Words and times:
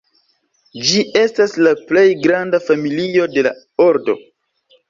Ĝi 0.91 1.03
estas 1.23 1.53
la 1.67 1.75
plej 1.91 2.05
granda 2.25 2.63
familio 2.71 3.29
de 3.37 3.45
la 3.49 3.53
ordo. 3.89 4.21